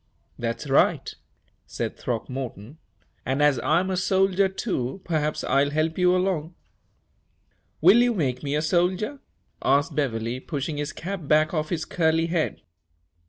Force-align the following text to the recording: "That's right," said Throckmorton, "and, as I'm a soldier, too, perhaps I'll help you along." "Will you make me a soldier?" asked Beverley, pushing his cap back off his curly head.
"That's 0.39 0.67
right," 0.67 1.13
said 1.67 1.95
Throckmorton, 1.95 2.79
"and, 3.23 3.43
as 3.43 3.59
I'm 3.59 3.91
a 3.91 3.95
soldier, 3.97 4.49
too, 4.49 4.99
perhaps 5.03 5.43
I'll 5.43 5.69
help 5.69 5.95
you 5.99 6.15
along." 6.15 6.55
"Will 7.81 7.97
you 8.01 8.15
make 8.15 8.41
me 8.41 8.55
a 8.55 8.63
soldier?" 8.63 9.19
asked 9.61 9.93
Beverley, 9.93 10.39
pushing 10.39 10.77
his 10.77 10.91
cap 10.91 11.27
back 11.27 11.53
off 11.53 11.69
his 11.69 11.85
curly 11.85 12.25
head. 12.25 12.61